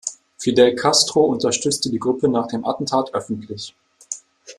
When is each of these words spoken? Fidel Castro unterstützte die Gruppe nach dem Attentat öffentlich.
Fidel 0.39 0.73
Castro 0.73 1.21
unterstützte 1.25 1.91
die 1.91 1.99
Gruppe 1.99 2.27
nach 2.27 2.47
dem 2.47 2.65
Attentat 2.65 3.13
öffentlich. 3.13 3.75